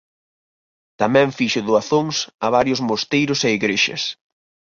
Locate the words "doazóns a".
1.67-2.47